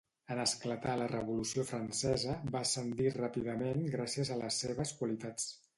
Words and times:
En 0.35 0.39
esclatar 0.43 0.95
la 1.01 1.09
Revolució 1.11 1.65
Francesa, 1.73 2.39
va 2.57 2.65
ascendir 2.67 3.13
ràpidament 3.19 3.87
gràcies 3.99 4.35
a 4.39 4.43
les 4.45 4.63
seves 4.65 4.99
qualitats. 5.03 5.53